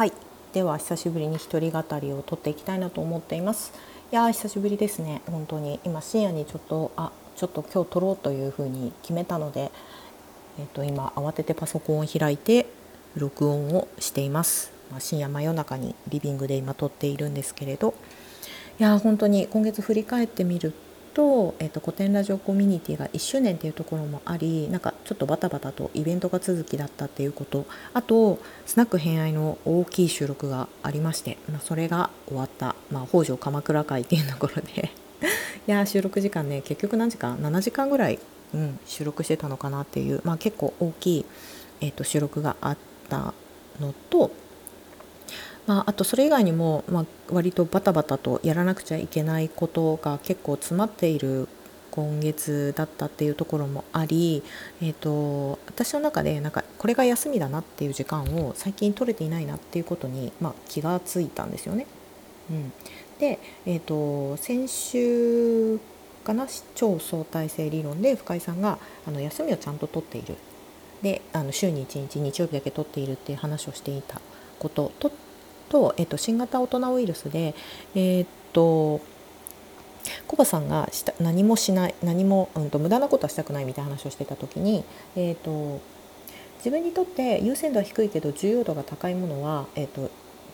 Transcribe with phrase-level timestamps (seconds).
[0.00, 0.14] はい。
[0.54, 3.74] では久しぶりに一人語りを撮っていきたいなと思っています。
[4.10, 5.20] いや久しぶりですね。
[5.26, 5.78] 本当に。
[5.84, 9.70] 今深夜にちょっとあちょっと今日撮ろうというふうに決めたので
[10.58, 12.64] えっ、と今慌ててパソコンを開いて
[13.14, 17.92] 録音をしています、まあ、深夜真夜中にリビングで今撮っているんですけれど。
[18.78, 20.72] いや本当に今月振り返ってみる
[21.20, 27.66] と,、えーと、古典ラジオコミュニティが1周年っていうところもありなんかちょっとバタバタとイベントが続きだったっていうこと。
[27.92, 34.90] あとスナック偏愛の大きい収録がありまして、まあ、それが終わった、まあ、北条鎌倉会っていうところで。
[35.68, 38.18] いや収録時間ね結局何時間？7時間ぐらい、
[38.54, 41.26] うん、収録してたのかなっていう、まあ、結構大きい、
[41.82, 42.76] えーと収録があっ
[43.10, 43.34] た
[43.78, 44.30] のと
[45.70, 51.46] まあ、あとそれ以外にも、まあ、割とバタバタとやらなくちゃいけないことが結構詰まっている
[51.92, 54.42] 今月だったっていうところもあり、
[54.82, 61.86] えーと、私の中でなんかこれが休みだなっていう時間を最近取れていないなっていうことに、まあ、気がついたんですよね。
[62.50, 62.72] うん、
[63.20, 65.78] で、えーと、先週
[66.24, 70.34] かな超相対性理論で深井さんがあの休みをちゃんと取っている
[71.00, 74.20] であの週に1日日曜日だけ取っているっていう話をしていた
[74.58, 75.12] ことと
[75.70, 77.54] と、えっと、新型大人ウイルスで、
[77.94, 79.00] えー、っと
[80.26, 84.84] コバさんがした何もしない何も、うんと、無駄なことはしたくないみたいな話をしてた時に、
[85.16, 85.80] えー、と
[86.58, 90.10] 自分にとって優先度は低いけど重要度が高いものは、えー、と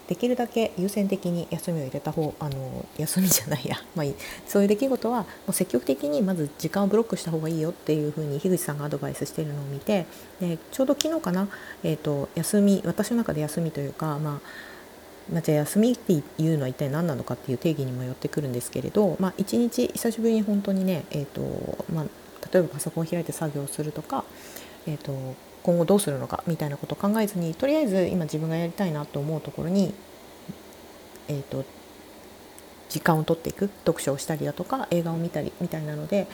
[0.08, 4.06] できるだけ優先的に休みを入れた方あの休みじゃないや、 まあ、
[4.46, 10.06] そういう出来事はもう積極的にまず時間をブロックした方がいいよっていうふうに樋口さんがアドバイスしているのを見て
[10.40, 11.48] でちょうど昨日かな、
[11.82, 14.75] えーと休み私の中で休みというか、まあ、
[15.32, 22.04] まあ、じゃあ休みっていうのは一体何なのかっていう定義にもよってくるんですけれど、まあ、一日久しぶりに本当にね、えーとまあ、
[22.52, 24.24] 例えばパソコンを開いて作業するとか、
[24.86, 29.92] えーと、今後どうするのかみたいなことを考えずにとりあえず今自分がやりたいなと思うところに、
[31.28, 31.64] えーと、
[32.88, 36.28] 時間を取っていく読書をしたりだとか映画を見たりみたいなので、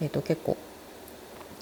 [0.00, 0.56] えーと、結構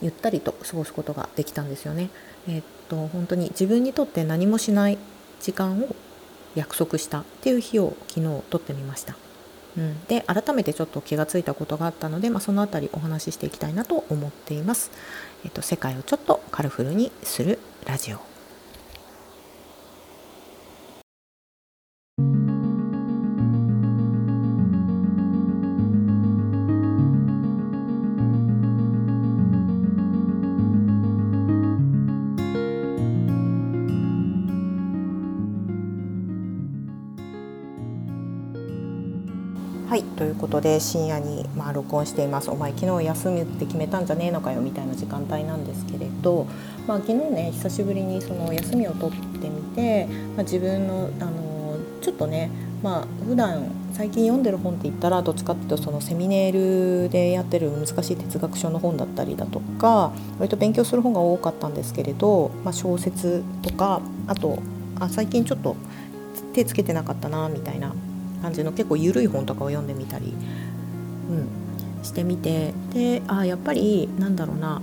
[0.03, 2.11] ゆったりと過ごすことができたんですよね。
[2.49, 4.99] えー、と本当に自分にとって何もしない
[5.41, 5.97] 時間を
[6.57, 9.17] 約束したっていう日を昨日撮ってみました。
[9.77, 14.91] うん、で改めてちょっと気がついたことがあったので、まあ、その辺りお話ししていきたいなと思っています。
[15.45, 18.36] えっと、世界をちょっとカラフルにするラジオ
[39.97, 42.51] はいということで深夜にまあ録音しています。
[42.51, 46.47] お前昨日休むって決めたんじゃねえのかよみたいな時間帯なんですけれど、
[46.87, 50.05] まあ、昨日ね久しぶりにその休みを取ってみて、
[50.37, 52.51] まあ、自分のあのちょっとね
[52.83, 64.59] まあ普段最近読んでる本って言ったらどっちかっていうとそのセミネールでやってる難しい哲学書の本だったりだとか割と勉強する本が多かったんですけれど、まあ、小説とかあと
[65.01, 65.75] あ最近ちょっと
[66.53, 67.95] 手つけてなかったなみたいな
[68.43, 70.35] 感じの結構緩い本とかを読んでみたり、
[71.31, 74.81] うん、してみてであやっぱりなんだろうな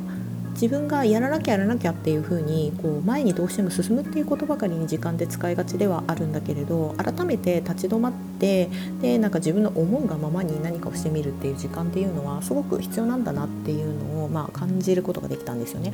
[0.54, 8.70] 自分がやらなきゃやらなきゃっていう風にこう前にどうしても進むっていうことばかりに時間で使いがちではあるんだけれど改めて立ち止まって
[9.02, 15.92] でなんか自分の思うがままに何かをしてみるっていう時間っていうのはすごく必要なんだなっていうのを、まあ、感じることができたんですよね。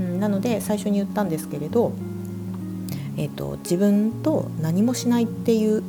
[0.00, 1.92] うん、なので最初に言ったんですけれど、
[3.16, 5.82] えーと自分と何もしないっていう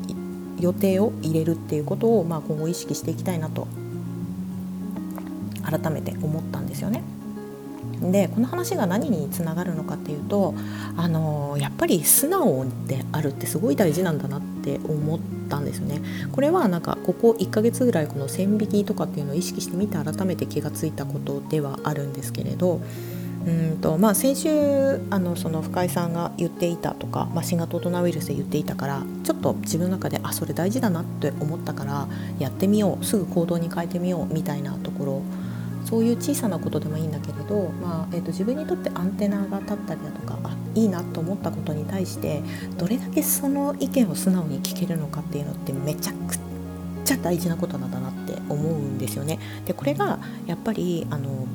[0.60, 3.68] 予定を入れるっていうことを、まあ、今後意識していきたいなと
[5.64, 7.04] 改めて思ったんですよね。
[8.02, 10.54] でこの話が何につながるのかっていうと
[10.96, 15.20] あのやっぱり素直であるってすごい大事なんだなって思っ
[15.50, 16.02] たんですよね。
[16.32, 22.80] これはなんかここ1ヶ月ぐらいこの線引きとかっていうのを意識してみて改めて気がついたことではあるんですけれど
[23.46, 24.50] うんとまあ、先週
[25.10, 35.22] あのその深井さんが言っていたとか、まあ、新型コロナウイルスで言っていたからちょっと自分の中であそれ大事だなって思ったからやってみようすぐ行動に変えてみようみたいなところ
[35.86, 42.42] そういう小さなことでもいいんだけれど、まあえー、と自分にとってアンテナが立ったりだとかあいいなと思ったことに対して
[42.78, 46.38] どれだけその意見を素直に聞けるのかっていうのってめちゃく
[47.06, 49.40] ちゃ大事なことなんだなって思うんですよね。
[49.66, 51.48] でこれがやっぱりあの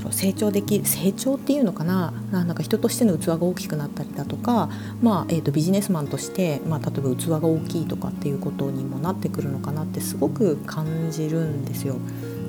[0.00, 2.12] ろう成長でき成長っていうのかな？
[2.30, 4.68] なんか人としての器が大きくなったりだとか、
[5.02, 11.96] まあえー、とビジネスマンとして、まあ、例えば器が大きいとかっていうことにもなってくるのかなってすごく感じるんですよ。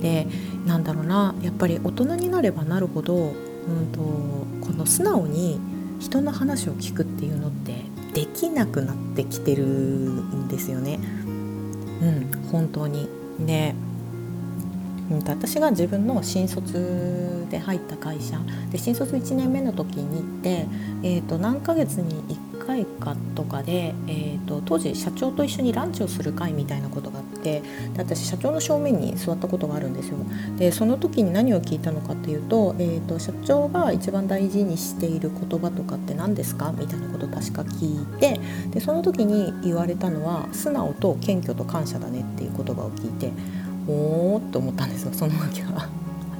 [0.02, 0.28] で
[0.66, 1.36] なんだろうな？
[1.42, 3.34] やっぱり大人になればなるほど、うん
[3.92, 4.00] と、
[4.66, 5.60] この素直に
[6.00, 7.84] 人の話を聞くっていうのって
[8.14, 11.00] できなくなってきてるんですよね。
[12.02, 13.08] うん本当に
[13.40, 13.74] で
[15.12, 18.40] 私が自分の新卒で入った会社
[18.72, 20.66] で新卒1年目の時に行って、
[21.04, 27.64] えー、と何ヶ月に1回かとかで、えー、と当時社長と一緒にランチをする会みたいなことがあってで
[27.98, 30.18] 私社長の正面に座ったことがあるんですよ。
[30.58, 36.74] でその時に何を聞いたのかっていうと,、えー、と社長が一番大事にしている言葉とかって何ですか？
[36.76, 38.40] みたいなことを確か聞いて
[38.72, 43.32] でその時に言われたのは素直と謙虚と感謝だねっていう言葉を聞いて
[43.88, 45.90] おおって思ったんですよその時は。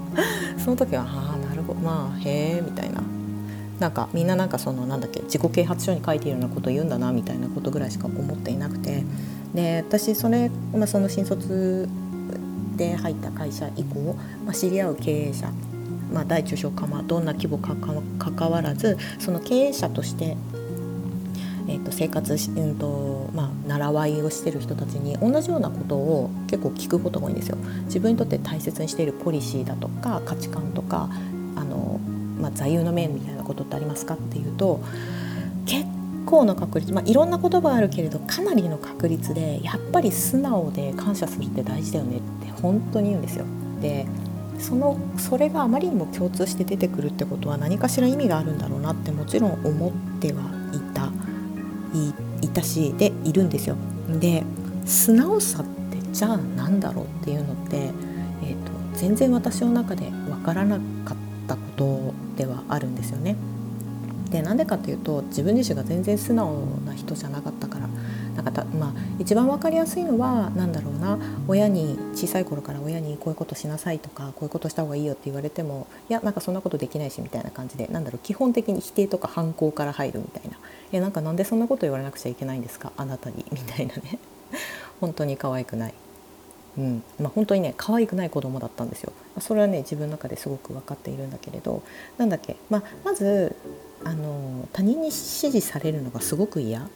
[0.58, 3.04] その時はああなるほどまあへえみたいな。
[3.80, 9.04] なんかみんななんかそのなんだっけ自己啓発書に書いているようなこと言うんだなみたいなことぐらいしか思っていなくて。
[9.54, 11.88] で私それ、まあ、その新卒
[12.76, 14.16] で入った会社以降、
[14.46, 15.50] まあ、知り合う経営者、
[16.12, 17.76] まあ、大中小かまどんな規模か
[18.32, 20.36] かわらずその経営者として、
[21.92, 27.58] 生活し、うんとまあ、習わいをしてる人たちに同じようなことを結構聞くことが多いんですよ。
[27.86, 31.10] 自分にとって大切にしているポリシーだとか価値観とか
[31.56, 32.00] あの、
[32.40, 34.82] まあ、座右の銘みたいなことってありますかっていうと
[35.66, 35.86] 結
[36.26, 43.46] 構の確率、まあ、いろんな言葉があるけれどかなりの確率でやっぱり素直で感謝するって大事だよねって本当に言うんですよ。
[43.82, 44.06] で
[44.60, 50.44] そのそれがあまりにも共通して出てくるってことは何かしら意味があるんだろうなってもちろん思っては
[50.74, 51.12] いた
[52.56, 53.76] たしでいるんですよ。
[54.20, 54.44] で
[54.86, 61.18] 素直さってじゃあ何だろうっていうのって、えーと、全然私の中で分からなかっ
[61.48, 63.36] たことではあるんですよね。
[64.30, 67.85] でなんでかっていうと自分自身が全然素直な人じゃなかったから
[68.46, 80.58] なんかた、まあ、一番分かりやすいのは何だろうな親に小さい頃から親にこういうことしなさいとかこういうことした方がいいよって言われてもいやなんかそんなことできないしみたいな感じでなんだろう基本的に否定とか反抗から入るみたいな
[80.94, 84.20] 「えなんかなんでそんなこと言われなくちゃいけないんですかあなたに」みたいなね
[85.02, 85.94] 本当に可愛くない。
[86.78, 89.14] うんまあ、本当にね可愛くない子供だったんですよ。
[89.40, 91.82] それはね自分の中ですごく分かっているんだけれど
[92.18, 93.56] なんだっけ、まあ、まず
[94.04, 96.90] あの他人に指示されるのがすごく嫌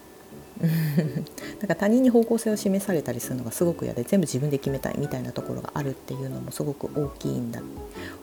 [1.59, 7.61] なんか他人に方向性を示されたりするのがすごく嫌で全部自分で決めたいみたいなところがあるっていうのもすごく大きいんだ。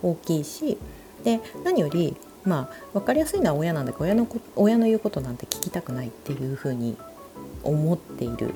[0.02, 0.78] 大きいし。
[1.24, 6.96] で何よりまあ分かりやすいのは親なんだけど親の親の言うことなんて聞きたくないっていうふうに
[7.64, 8.54] 思っている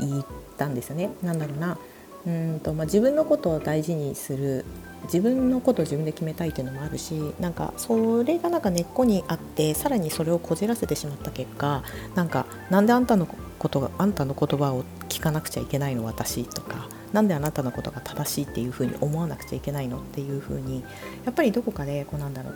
[0.00, 0.26] 言っ
[0.56, 1.10] たんですよね。
[1.22, 1.78] なんだろうな。
[2.26, 4.64] うんと、まあ、自分のことを大事にする
[5.04, 11.82] 自分のことを自分で決めたいっていうのもあるしなんかそれがなんか根っこにあってさらにそれをこじらせてしまった結果
[12.14, 20.82] なんかなんであんたのことがあんたの言葉を聞かなくちゃいけないの私とか何であなたのことが正しいっていうふうに思わなくちゃいけないのっていうふうに
[21.24, 22.54] やっぱりどこかでこうなんだろう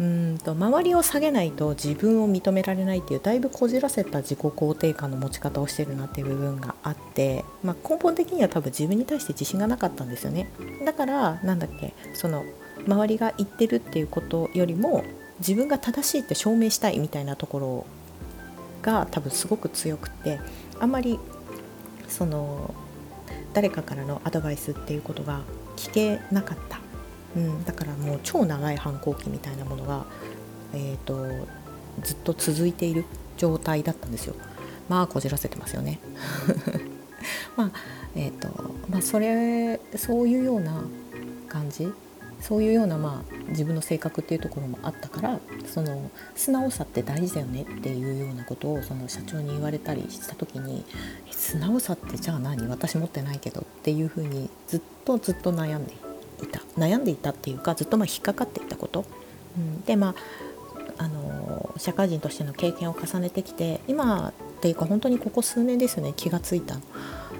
[0.00, 10.50] うんと周りを下げないと自分を認められないっていうだいぶこじらせた自己肯定感の持ち方をしてるなっていう部分があって、まあ、根本的には多分自分に対して自信がなかったんですよね。
[10.84, 12.44] だからなんだっけその
[12.86, 15.02] 周りが言ってるっていうことよりも
[15.40, 17.86] 自分が正しいって証明したいみたいなところ
[18.82, 20.38] が多分すごく強くて
[20.78, 21.18] あんまり
[22.08, 22.74] その
[23.52, 25.40] 誰かからのアドバイスっていうことが
[25.76, 26.77] 聞けなかった。
[27.38, 30.04] うん、だからもう超長い反抗期みたいなものが、
[30.74, 31.14] えーと、
[32.02, 33.04] ずっと続いている
[33.36, 34.34] 状態だったんですよ。
[34.88, 36.00] まあこじらせてますよね。
[37.56, 37.70] まあ
[38.16, 38.48] えーと
[38.88, 40.82] まあ、それそういうような
[41.48, 41.92] 感じ
[42.40, 50.84] そういうような、まあ、自分の性格っていうところもあったからその素直さって大事だよねっていうようなことをその社長に言われたりした時に
[51.30, 52.66] 素直さってじゃあ何？
[52.68, 55.96] 私持ってないけどっていうふうにずっとずっと悩んでい
[56.42, 59.04] いた悩んでいたっていうかずっとまあ引っかかっていたこと、
[59.56, 60.14] うん、でまあ
[60.98, 66.76] あの社会人としての経験を重ねてきて今っていうか本当にここ数年ですね気がついた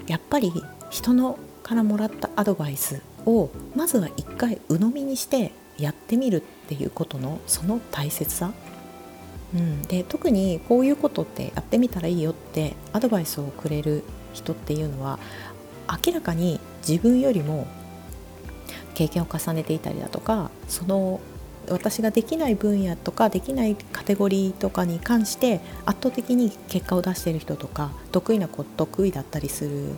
[0.07, 0.53] やっぱり
[0.91, 8.53] 人のからもらったアドバイスをまずは一回鵜呑みにしてやってみるっていうことのその大切さ、
[9.55, 14.03] うん、で特にこういうことってやってみたらいいよってアドバイスをくれる
[14.33, 15.19] 人っていうのは
[16.07, 17.67] 明らかに自分よりも
[18.99, 21.21] 経験を重ねていたりだとかその
[21.69, 29.95] 私ができない分野とかできないカテゴリーとかに関して圧倒的に結果を出している人とか得意な子得意だったりする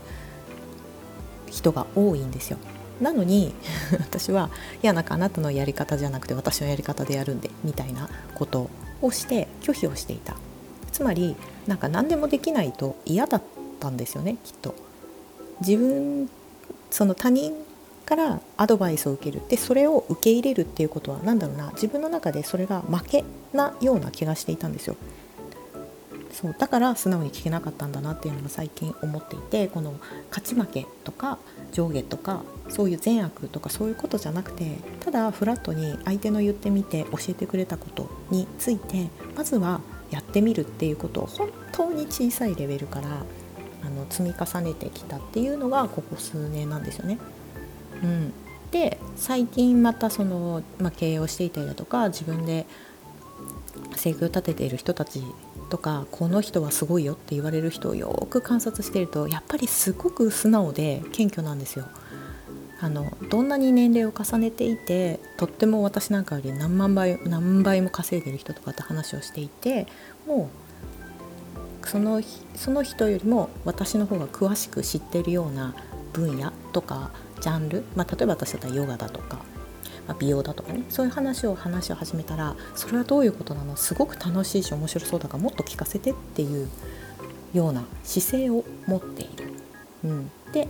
[1.48, 2.58] 人が多いんですよ。
[3.00, 3.54] なのに
[3.98, 4.50] 私は
[4.82, 8.68] いやなんかあなたのやり方じゃなくて私のやり方でやるんでみたいなこと
[9.00, 10.36] をして拒否をしていた
[10.92, 11.34] つまり
[11.66, 13.42] なんか何でもできないと嫌だっ
[13.78, 14.74] たんですよねきっと
[15.60, 16.28] 自分
[16.90, 17.54] その他人
[18.10, 24.96] からアドバイスを受けるでそれを受け入れるっていうことは何だろうな自分の中でそれが負けなような気がしていたんですよ。
[26.32, 29.94] そうだから素直に聞けなかったんだなっていうのが最近思っていてこの
[30.30, 31.38] 勝ち負けとか
[31.72, 43.08] 上下とかそういう善悪とかそういうことじゃなくてただフラットに相手の言ってみて教えてくれたことについてまずはやってみるっていうことを本当に小さいレベルから
[43.82, 47.18] あの積み重ねてきたっていうのがここ数年なんですよね。
[48.02, 48.32] うん、
[48.70, 52.66] で最近またその、まあ、経営をしていたりだとか自分で
[53.96, 55.22] 生計を立てている人たち
[55.68, 61.86] とかこの人はすごいよって言われる人をよく観察しているとやっぱりすごく素直で謙虚なんですよ。
[62.82, 69.86] あのどんなに年齢を重ねていてとっても私なんかより何万倍何倍も稼いでる人とかって話をしていて
[70.26, 70.48] も
[71.84, 72.22] うその
[72.54, 75.74] その人よりも私の方が詳しく知ってるような
[76.14, 79.38] 分野とかジャンル、まあ、例えば私だったらヨガだとか
[80.08, 83.76] まあ、美容だとかねそういう話を話を始めたらそれはどういうことなの？
[83.76, 86.68] すごく楽しいし面白そうだからもっと聞かせてっていう
[87.52, 89.52] ような姿勢を持っている。
[90.02, 90.66] うん、で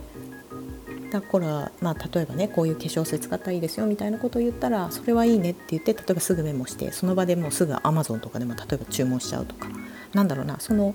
[1.11, 9.69] だから、まあ、例えばねこういう化粧水使ったらいいですよみたいなことを言ったらそれはいいねって言って例えばすぐメモしてその場でもうすぐ Amazon とかでも例えば注文しちゃうとか。
[10.13, 10.93] なんだろうなその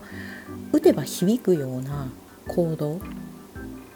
[0.72, 2.06] 打てば響くような
[2.48, 3.00] 行動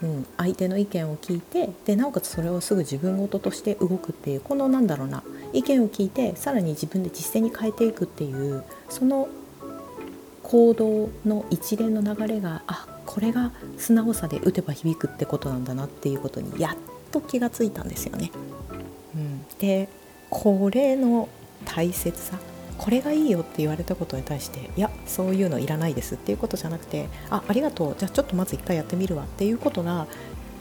[0.03, 9.27] うん、相手の意見を聞いてでなおかつそれをすぐ自分事として動くっていうこのなんだろうな意見を聞いてさらに自分で実践に変えていくっていうその
[10.43, 16.75] 行動の一連の流れがあこれが素直さで打てば響くってことなんだなっていうことにやっ
[17.11, 18.31] と気がついたんですよね。
[19.15, 19.89] うん、で
[20.29, 21.29] これの
[21.65, 22.37] 大切さ
[22.81, 30.07] これがいいよって言われたことに対していやそういうのいらないですっていうことじゃなくてあありがとうじゃあちょっとまず一回やってみるわっていうことが、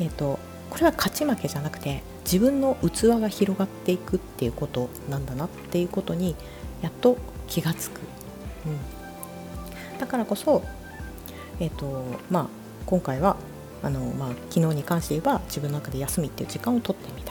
[0.00, 6.36] えーと、これは勝ち負けじゃなくて自分の器が広がっていくっていうことなんだなっていうことに
[6.82, 7.16] やっと
[7.48, 8.00] 気がつく、
[8.66, 10.62] うん、だからこそ、
[11.58, 12.46] えーとまあ、
[12.84, 13.36] 今回は
[13.82, 17.29] あの、まあ、昨日に関して言えば自分の中で休みっていう時間を取ってみた。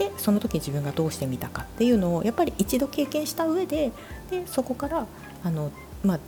[0.00, 3.92] でその時自分がどうしてみたかっていうのをやっぱり一度経験した上で
[4.30, 5.06] でそこから
[5.44, 5.70] あの、
[6.02, 6.18] まあ、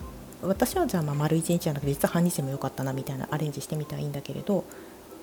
[0.42, 4.64] 私はじゃあまあ丸1日じゃなくて実は半日でもよかったなみたいなアレンジしてみたらいいんだけれど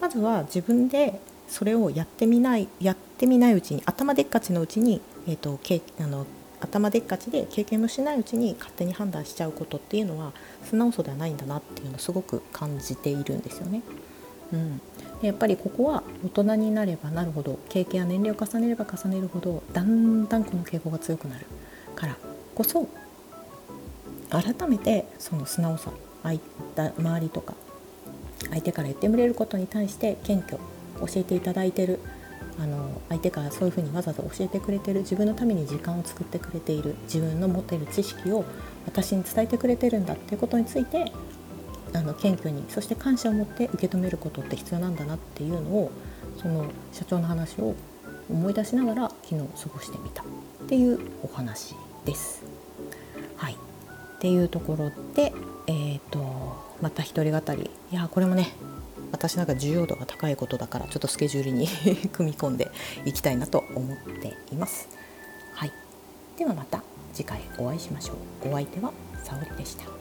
[0.01, 6.25] まずは自分でそれをやってみないやってみないうちに頭でっかちのうちに、えーと、けあの
[6.59, 13.83] 頭でっかちで経験もしないうちに勝手に判断しちゃうことっていうのは素直さではないんだなっていうのをすごく感じているんですよね。
[14.51, 14.81] うん、
[15.21, 21.45] やっぱりここは大人になればなるほど経験や年齢を重ねれば重ねるほどだんだんこの傾向が強くなる
[21.95, 22.17] から。
[22.55, 22.89] こそ
[24.29, 25.91] 改めてその素直さ
[26.23, 27.55] 周りとか
[28.49, 30.57] 相手から言ってみれることに対して謙虚
[30.99, 31.99] 教えていただいてる。
[32.61, 34.99] あの相手からそういうふうにわざわざ教えてくれてる。
[34.99, 36.95] 自分のために時間を作ってくれている。
[37.03, 38.43] 自分の持っている知識を
[38.85, 41.09] 私に伝えてくれてるんだっていうことについて
[41.93, 45.91] あの謙虚にそして感謝を持って受け止めることって必要なんだなっていうのを
[46.41, 47.75] その社長の話を
[48.29, 50.25] 思い出しながら昨日過ごしてみたっ
[50.67, 52.43] ていうお話です。
[53.37, 53.57] はい、っ
[54.19, 55.33] ていうところで、
[55.67, 56.19] えーと、
[56.81, 58.51] また一人語りいやこれもね
[59.11, 61.67] 私なんか重要度が高いことだからちょっとスケジュールに
[62.09, 62.69] 組み込んで
[63.05, 64.89] いきたいなと思っています。
[65.53, 65.71] はい、
[66.37, 68.13] ではまた次回お会いしましょ
[68.45, 68.49] う。
[68.49, 68.93] お相手は
[69.23, 69.98] 沙織でした。